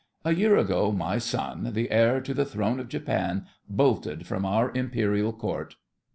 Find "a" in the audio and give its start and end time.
0.25-0.33